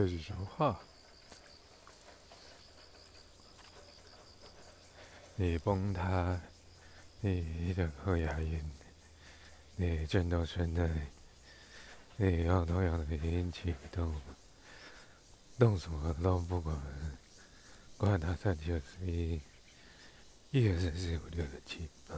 [0.00, 0.80] 开始说话。
[5.36, 6.40] 你崩塌，
[7.20, 8.62] 你的口牙龈，
[9.76, 10.88] 你震动声带，
[12.16, 14.18] 你要同样的引起动，
[15.58, 16.74] 动什么都不管，
[17.98, 19.38] 管它三七二十一，
[20.50, 22.14] 一二三四五六七八。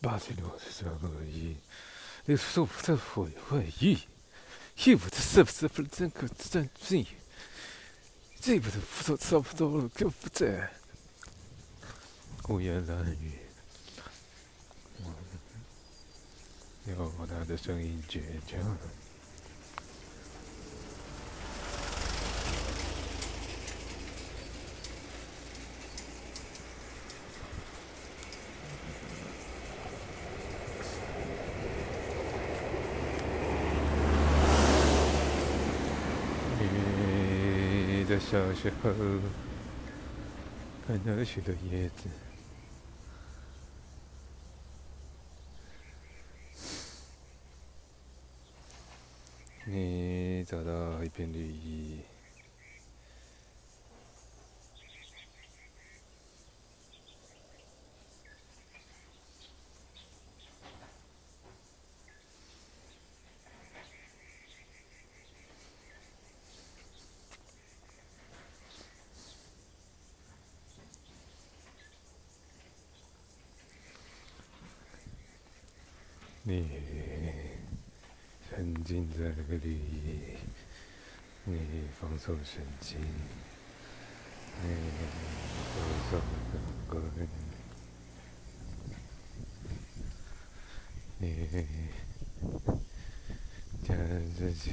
[0.00, 1.56] 八七六十三个一，
[2.28, 3.98] 六十五这会会一，
[4.84, 7.06] 一五这是不是不这个真正？
[8.38, 10.70] 这不是不说差不多了，就不在。
[12.42, 13.32] 胡言乱语，
[16.86, 18.76] 有他的声音倔强。
[38.30, 38.90] 的小时候，
[40.86, 42.10] 看到许多叶子，
[49.64, 52.00] 你找到一片绿意。
[76.50, 76.66] 你
[78.48, 80.38] 沉浸在那个绿意，
[81.44, 82.98] 你放松神经，
[84.62, 84.66] 你
[85.70, 85.78] 放
[86.08, 86.18] 松
[86.50, 87.02] 感官，
[91.18, 91.22] 你
[93.86, 93.94] 将
[94.34, 94.70] 自己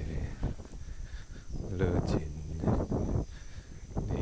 [1.72, 2.22] 勒紧，
[4.08, 4.14] 你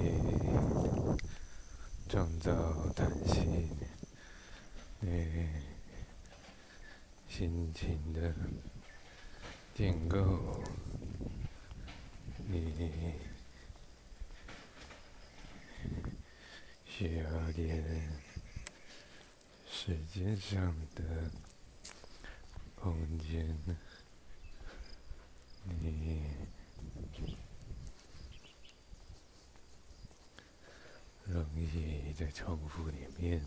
[2.10, 2.52] 创造
[2.96, 3.70] 弹性，
[5.02, 5.54] 你。
[7.36, 8.34] 心情的
[9.74, 10.62] 建构，
[12.48, 13.16] 你
[16.86, 18.12] 需要点
[19.68, 21.32] 时间上的
[22.76, 23.58] 空间，
[25.66, 26.22] 你
[31.26, 33.44] 容易在重复里面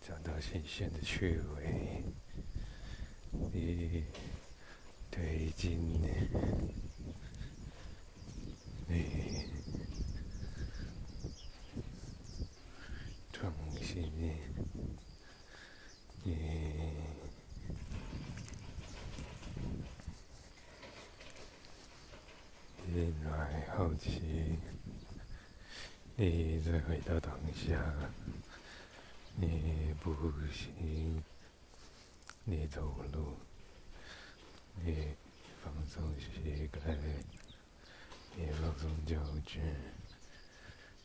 [0.00, 2.04] 找到新鲜的趣味。
[3.30, 4.04] 你
[5.10, 6.00] 推进，
[8.86, 9.44] 你
[13.32, 14.10] 创新，
[16.22, 16.32] 你
[22.94, 24.58] 引来好奇，
[26.16, 27.78] 你再回到当下，
[29.36, 30.14] 你不
[30.50, 31.22] 行。
[32.50, 32.80] 你走
[33.12, 33.36] 路，
[34.76, 35.14] 你
[35.62, 36.80] 放松膝盖，
[38.34, 39.60] 你放松脚趾，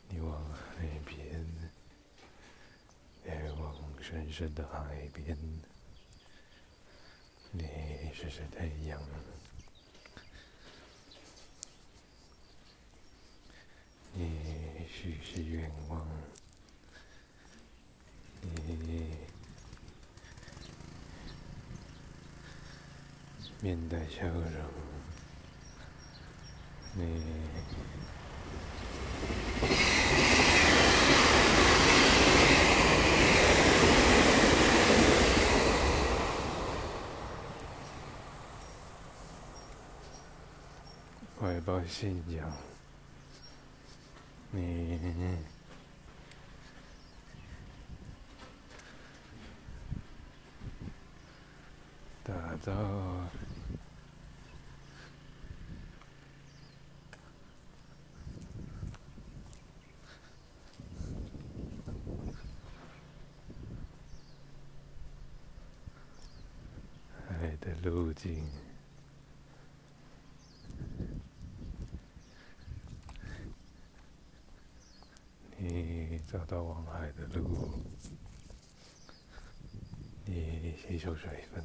[0.08, 1.46] 你往海边，
[3.26, 5.38] 你往深深的海边，
[7.52, 7.64] 你
[8.14, 9.02] 晒晒太阳，
[14.14, 16.08] 你许许愿望，
[18.44, 19.33] 你。
[23.64, 24.44] 面带笑容，
[26.96, 27.24] 你
[41.40, 42.52] 怀抱信仰，
[44.52, 45.00] 你
[52.26, 52.74] 打造。
[67.60, 68.44] 的路径，
[75.58, 76.62] 你找到
[77.24, 77.70] 往海的路，
[80.26, 81.64] 你吸收水分。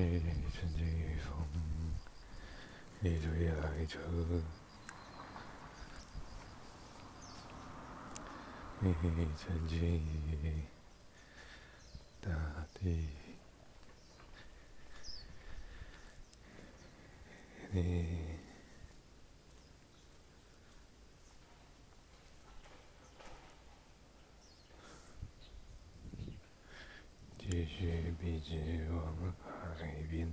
[0.00, 0.22] 你
[0.54, 1.32] 曾经与风，
[3.00, 3.98] 你追来车，
[8.80, 8.94] 你
[9.36, 9.78] 曾经
[10.30, 10.62] 与
[12.20, 12.30] 大
[12.74, 13.08] 地，
[17.72, 18.38] 你。
[27.50, 29.34] 继续笔直往
[29.78, 30.30] 海边，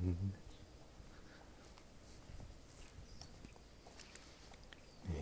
[5.07, 5.13] 你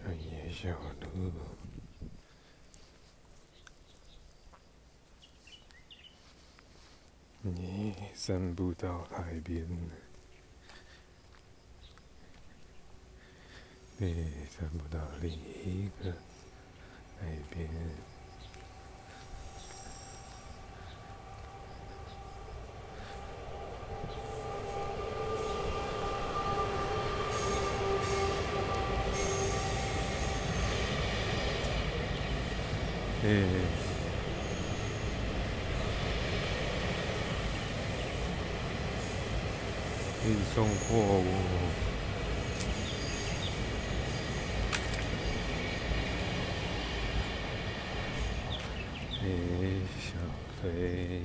[0.00, 0.70] 穿越小
[1.14, 1.30] 路。
[7.42, 7.94] 你
[8.28, 9.66] 散步到海边，
[13.96, 16.12] 你散步到另一个
[17.18, 17.66] 海边，
[33.22, 33.78] 你。
[40.26, 41.24] 运送货物，
[49.22, 50.18] 你想
[50.60, 51.22] 飞，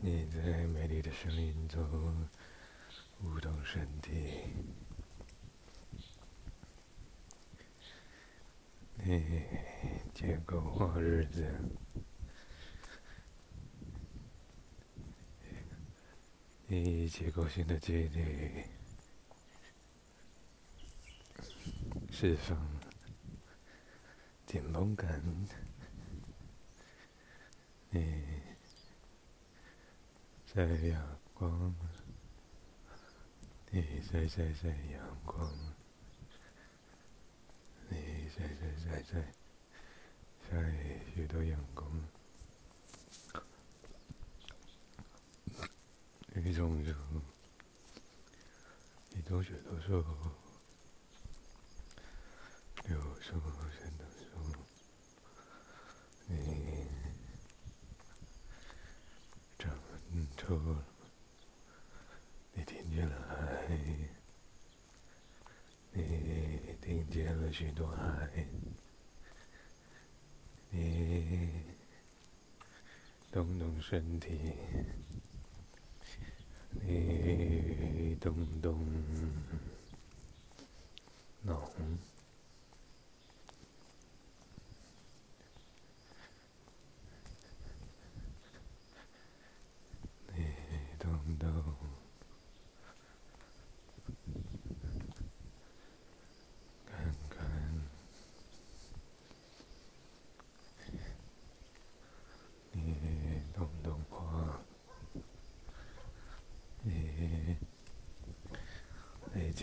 [0.00, 2.26] 你在美丽的声音中。
[3.64, 4.42] 身体，
[8.96, 9.44] 你
[10.12, 11.46] 结构化日子，
[16.66, 18.64] 你结构性的记忆，
[22.10, 22.58] 释放
[24.46, 25.22] 紧绷感，
[27.90, 28.24] 你
[30.46, 31.74] 在阳光。
[33.72, 35.48] 你在在在阳光，
[37.88, 39.32] 你在在在在
[40.50, 40.74] 在
[41.14, 41.88] 许多阳光，
[46.44, 46.90] 一种就
[49.16, 50.04] 一种许多树，
[52.88, 53.40] 有树
[53.78, 54.24] 选的树，
[56.26, 56.88] 你
[59.56, 59.72] 长
[60.36, 60.76] 出。
[62.52, 63.78] 你听见了海，
[67.10, 68.46] 你听见了许多海，
[70.70, 71.50] 你
[73.32, 74.52] 动动身体，
[76.70, 78.86] 你动动
[81.42, 81.68] 脑。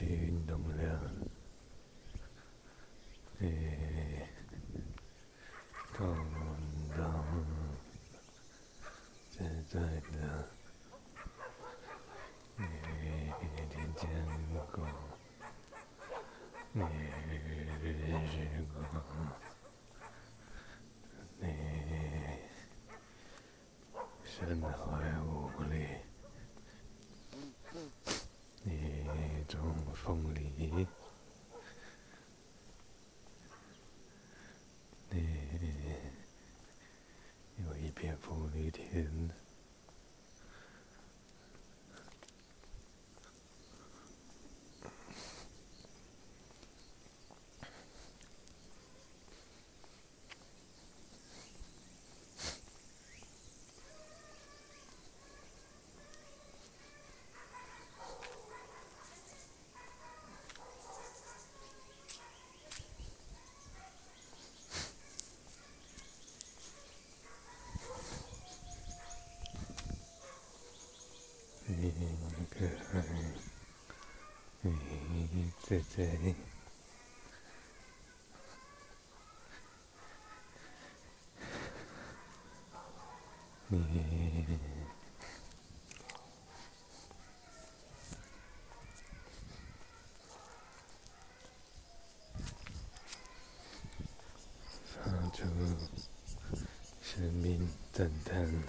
[0.05, 0.88] 运动量，
[3.39, 4.27] 诶，
[5.95, 6.15] 动
[6.95, 7.03] 动
[9.29, 10.49] 自在的，
[12.57, 12.65] 你
[13.69, 14.10] 听见
[14.71, 14.88] 过，
[16.73, 18.36] 你认识
[18.73, 18.75] 过，
[21.39, 21.43] 你
[24.23, 24.62] 身
[30.08, 30.88] 种凤梨，你
[37.65, 39.46] 有一片凤梨田。
[75.67, 76.34] 对对在，你。
[97.93, 98.63] 等等，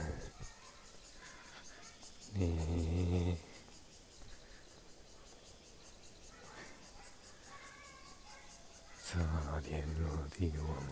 [2.33, 3.37] 你
[9.69, 10.83] 差点落地网，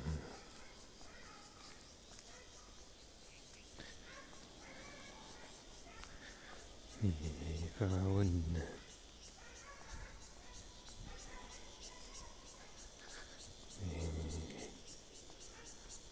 [7.00, 7.10] 你
[7.78, 8.60] 发问呢？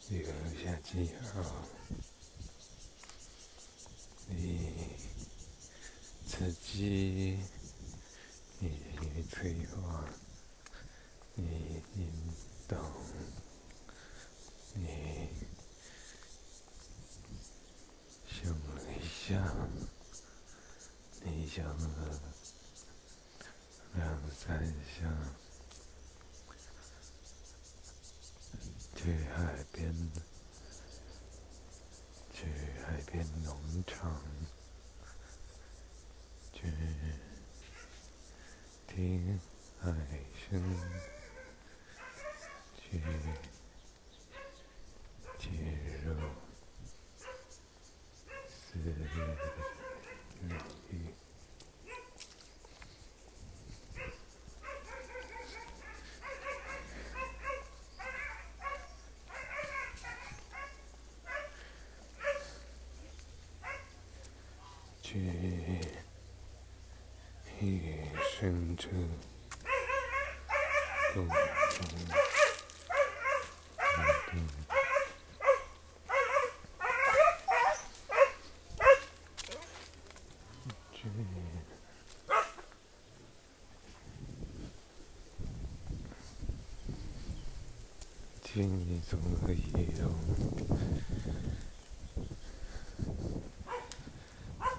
[0.09, 0.33] 你留
[0.65, 1.43] 下记号。
[6.27, 7.39] 自己，
[8.59, 10.05] 你催化，
[11.35, 12.11] 你引
[12.67, 12.77] 导，
[14.75, 15.29] 你
[18.27, 18.51] 想
[18.91, 19.55] 一下，
[21.57, 22.21] 你想了
[23.95, 25.07] 两三下，
[28.97, 29.95] 去海边，
[32.33, 32.47] 去
[32.83, 34.21] 海边农场。
[36.53, 36.61] 去
[38.89, 39.39] 听
[39.81, 39.93] 海
[40.51, 40.61] 声，
[42.83, 43.01] 去
[45.39, 45.53] 进
[46.05, 46.17] 入
[48.49, 49.15] 思绪，
[50.83, 51.15] 去。
[67.61, 68.93] 一生
[71.15, 71.35] 中，共同
[73.77, 73.83] 活
[74.31, 74.33] 动，
[88.43, 88.53] 轻
[89.03, 89.59] 松的移
[89.99, 90.03] 动，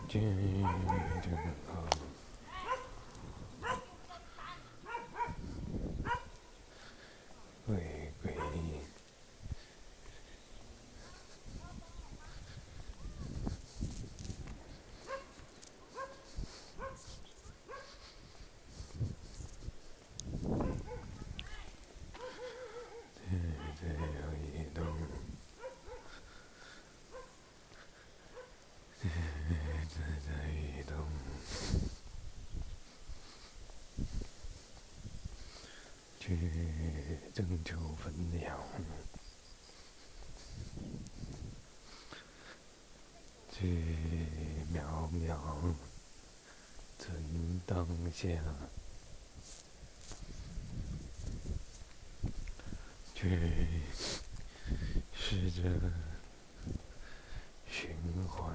[0.07, 1.25] 渐渐。
[36.25, 36.33] 去
[37.33, 38.57] 征求分量，
[43.51, 44.27] 去
[44.73, 45.75] 渺渺
[46.97, 48.27] 存当下，
[53.13, 53.81] 去
[55.13, 55.63] 试着
[57.67, 57.95] 循
[58.27, 58.53] 环，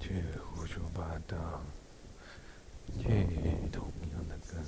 [0.00, 1.62] 去胡说八道。
[2.98, 3.04] 去
[3.72, 4.58] 同样的歌，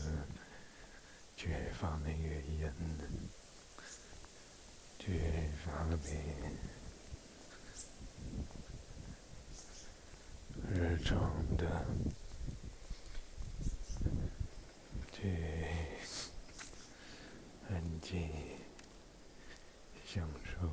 [1.37, 2.73] 去发明语言，
[4.99, 5.21] 去
[5.63, 5.99] 发明
[11.05, 11.21] 日常
[11.59, 11.85] 的，
[15.13, 15.37] 去
[17.69, 18.31] 安静
[20.07, 20.67] 享受，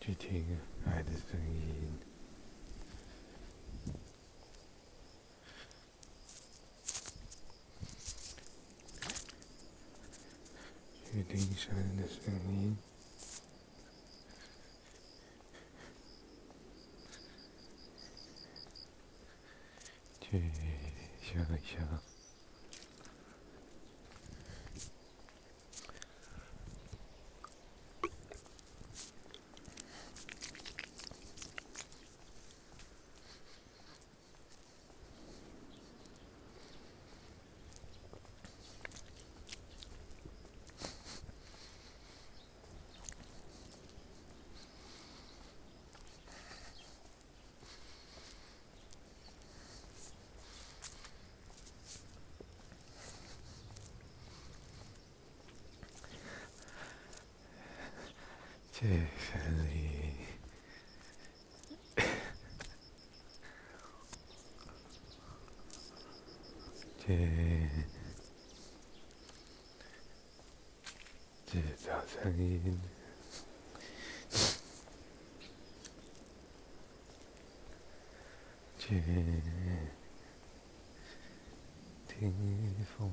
[0.00, 1.98] 去听爱的声音。
[11.10, 12.78] 去听山的声音，
[20.32, 20.40] 去
[21.20, 22.11] 想一想。
[58.82, 60.12] 谢谢你。
[66.98, 67.06] 这
[71.46, 72.80] 这叫声音。
[78.76, 78.88] 这
[82.08, 83.12] 听风。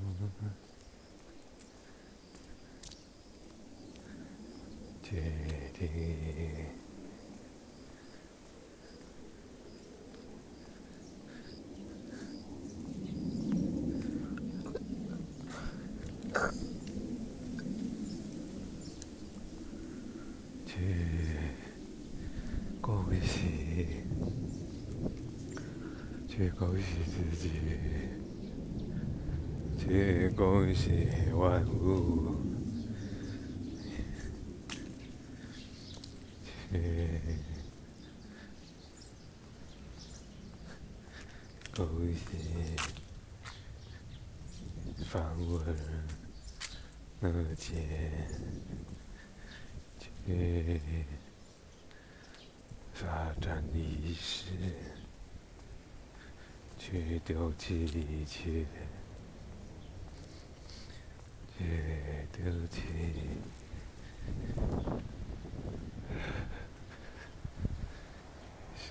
[26.40, 27.50] 去恭喜自己，
[29.76, 32.39] 去恭喜万物，
[36.70, 36.78] 去
[41.74, 42.76] 恭喜
[45.04, 45.66] 繁文
[47.20, 48.12] 缛节，
[50.24, 50.80] 去
[52.94, 54.44] 发展历史。
[56.78, 58.64] 去丢弃一切，
[61.56, 62.80] 去丢弃，
[68.74, 68.88] 谁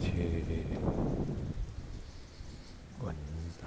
[0.00, 0.06] 去
[3.00, 3.14] 问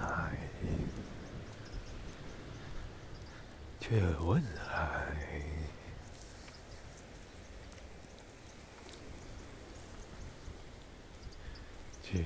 [3.78, 4.80] 去问爱。
[12.12, 12.18] 去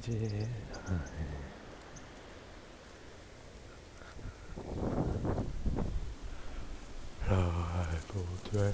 [0.00, 0.12] 接
[0.86, 0.96] 爱，
[7.28, 8.72] 让爱不退。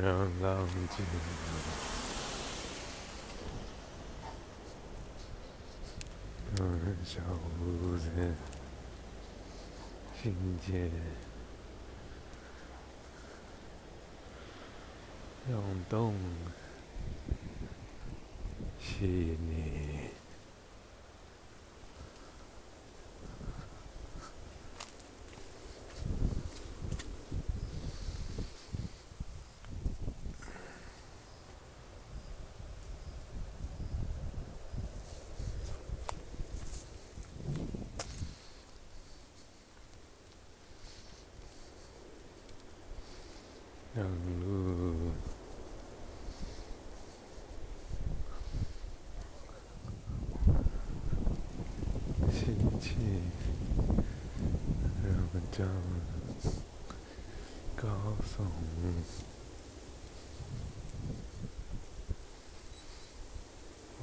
[0.00, 0.06] 让
[0.40, 1.04] 浪静，
[6.56, 6.60] 让
[7.04, 7.20] 小
[7.60, 8.08] 屋子
[10.22, 10.88] 心间
[15.50, 16.14] 涌动，
[18.78, 19.87] 细腻。
[44.04, 45.12] 路，
[52.30, 53.22] 心情
[55.02, 55.08] 让
[55.50, 55.64] 这
[57.74, 57.88] 高
[58.22, 58.42] 耸，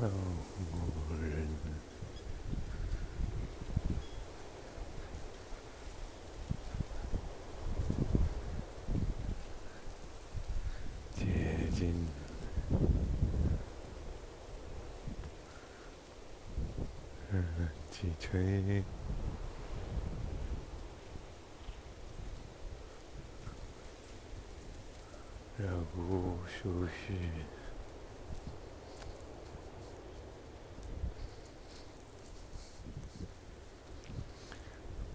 [0.01, 1.47] 让无人
[11.15, 11.23] 接
[11.73, 11.93] 近，
[17.31, 17.41] 让
[17.97, 18.83] 气吹，
[25.57, 27.31] 让无数绪，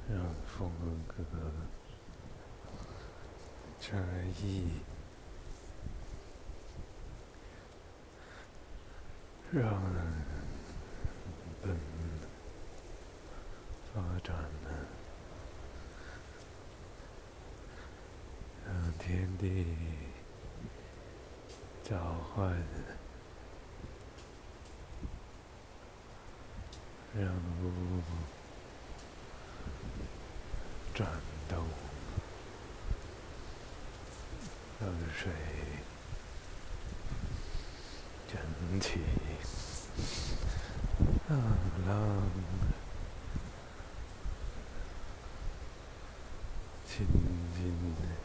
[0.08, 0.70] 让风
[1.06, 1.22] 格
[3.78, 3.98] 差
[4.42, 4.70] 异。
[9.52, 9.64] 让
[18.66, 19.66] 让天地
[21.82, 21.96] 召
[22.34, 22.56] 唤，
[27.14, 27.26] 让
[27.62, 28.02] 物
[30.94, 31.10] 转
[31.48, 31.64] 动，
[34.80, 35.32] 让水
[47.00, 47.06] 新
[47.64, 48.19] 人で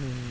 [0.00, 0.29] Hmm.